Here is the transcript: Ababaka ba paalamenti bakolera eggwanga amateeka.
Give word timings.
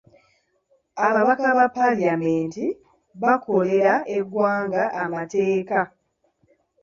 Ababaka 1.07 1.47
ba 1.57 1.65
paalamenti 1.75 2.65
bakolera 3.21 3.95
eggwanga 4.17 4.83
amateeka. 5.03 5.79